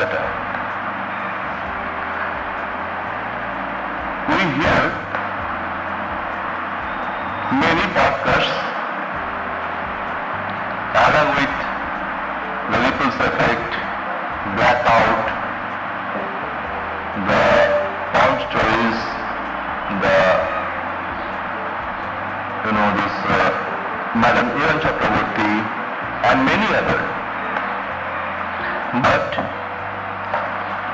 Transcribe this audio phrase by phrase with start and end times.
[0.00, 0.24] catheter.
[4.28, 4.79] We hear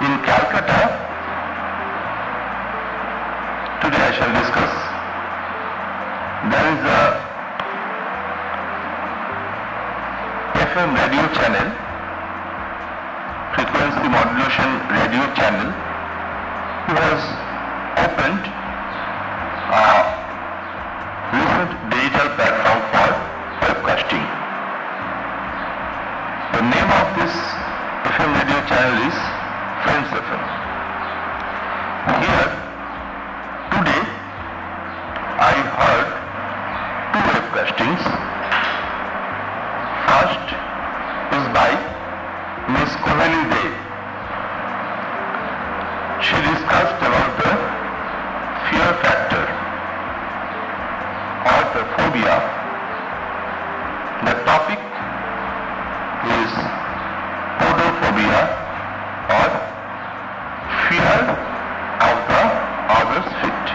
[0.00, 0.80] in Calcutta,
[3.82, 4.74] today I shall discuss,
[6.54, 7.02] there is a
[10.70, 11.66] FM radio channel,
[13.58, 15.66] frequency modulation radio channel,
[16.86, 17.20] who has
[17.98, 18.44] opened
[19.74, 19.86] a
[21.34, 23.08] recent digital platform for
[23.66, 24.26] webcasting.
[26.54, 27.34] The name of this
[28.14, 29.38] FM radio channel is
[29.84, 30.27] Friends FM.
[32.22, 32.50] Here,
[33.72, 34.04] today,
[35.38, 36.08] I heard
[37.12, 38.02] two webcastings.
[40.08, 40.46] First
[41.36, 41.70] is by
[42.74, 43.72] Miss Kohali Dev.
[46.26, 47.52] She discussed about the
[48.66, 49.44] fear factor
[51.50, 52.36] or the phobia.
[54.26, 54.80] The topic
[56.38, 56.52] is
[57.60, 58.40] podophobia
[59.38, 59.48] or
[60.88, 61.16] fear
[62.08, 62.42] of the
[62.98, 63.66] other's feet.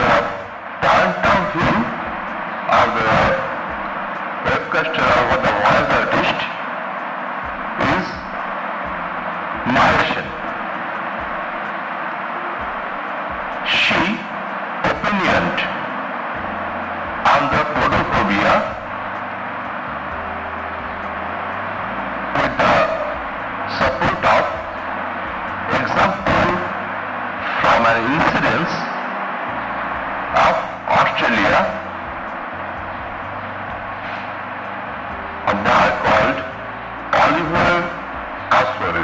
[0.00, 0.14] The
[0.84, 1.78] point of view
[2.80, 3.14] of the
[4.46, 6.38] webcaster or the voice artist
[7.94, 8.06] is
[9.74, 10.26] narration.
[13.66, 14.02] She
[14.90, 15.60] opinioned
[17.32, 18.54] on the podophobia
[22.36, 22.76] with the
[23.78, 24.44] support of
[25.90, 26.50] example
[27.60, 28.68] from an incident
[30.46, 30.54] of
[30.98, 31.62] Australia
[35.50, 36.38] a boy called
[37.22, 37.74] Oliver
[38.58, 39.02] Aswell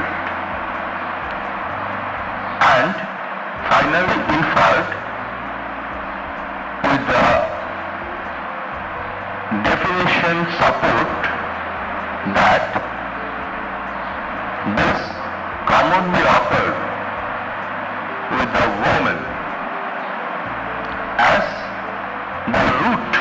[2.75, 2.93] and
[3.67, 4.89] finally inferred
[6.87, 7.27] with the
[9.67, 11.19] definition support
[12.39, 12.66] that
[15.67, 16.79] commonly occurred
[18.39, 19.19] with the woman
[21.19, 21.43] as
[22.55, 23.13] the root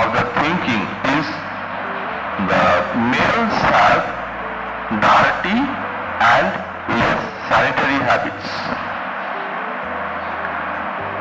[0.00, 0.82] of the thinking
[1.20, 1.26] is
[2.48, 2.66] the
[3.12, 4.02] males have
[5.04, 5.58] dirty
[6.32, 6.48] and
[6.96, 8.48] less sanitary habits.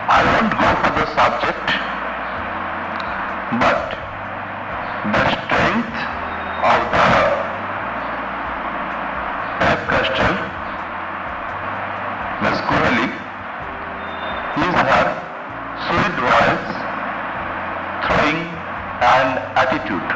[0.08, 1.68] I won't go to the subject,
[14.58, 15.08] is her
[15.88, 16.68] sweet voice,
[18.04, 18.42] throwing
[19.00, 20.10] and attitude.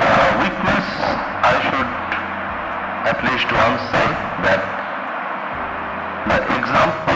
[0.00, 0.88] The weakness
[1.44, 1.90] I should
[3.12, 4.08] at least once say
[4.48, 4.62] that
[6.28, 7.13] the example,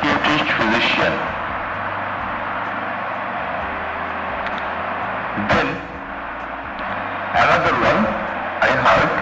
[0.00, 1.12] psychiatrist physician.
[5.48, 5.68] Then
[7.36, 8.00] another one
[8.62, 9.12] I heard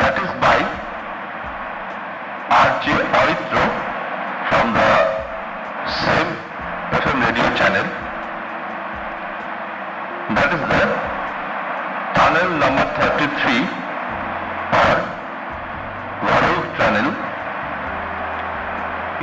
[0.00, 0.58] that is by
[2.50, 2.86] R.J.
[3.20, 3.79] Oitro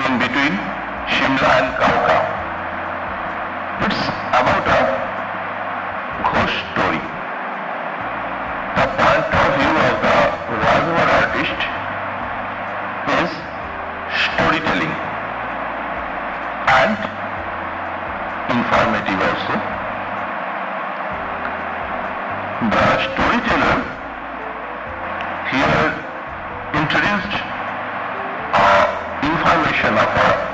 [0.06, 0.54] in between
[1.10, 2.18] Shimla and Kalka.
[3.86, 4.02] It's
[4.40, 4.82] about a
[6.30, 7.02] ghost story.
[8.78, 10.20] The point of view of the
[10.62, 11.60] voiceover artist
[13.18, 13.30] is
[14.22, 14.94] storytelling
[16.78, 16.98] and
[18.54, 19.56] informative also.
[22.70, 23.87] The storyteller
[29.78, 30.47] information of a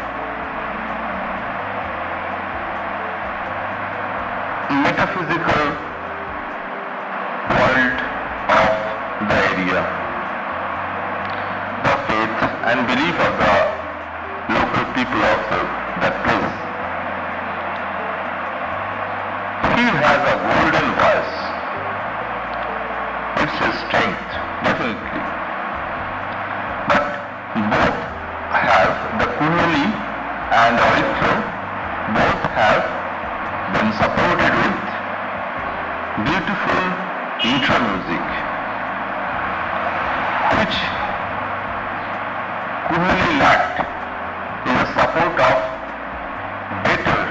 [45.24, 47.22] amount of bitter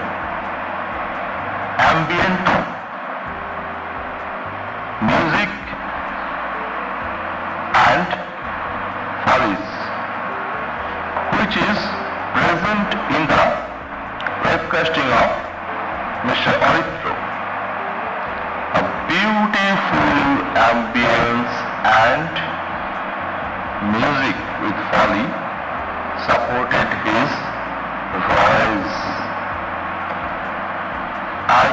[1.78, 2.41] ambient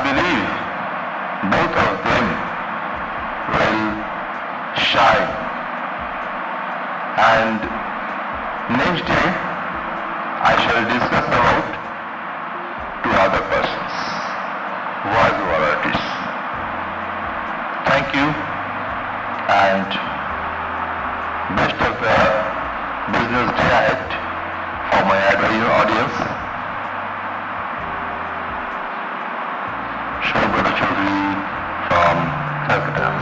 [0.04, 0.50] believe
[1.51, 2.25] both of them
[3.54, 3.84] will
[4.75, 5.30] shine.
[7.19, 7.60] And
[8.80, 9.28] next day
[10.42, 11.68] I shall discuss about
[13.04, 13.94] two other persons,
[15.12, 16.10] voice over artists.
[17.90, 18.28] Thank you
[19.50, 19.90] and
[21.57, 22.18] best of the
[23.12, 24.10] business day ahead
[24.92, 26.39] for my adoring audience.
[32.69, 33.19] sevda